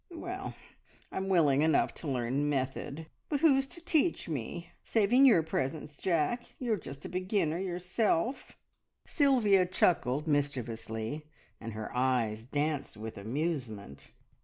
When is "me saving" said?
4.27-5.25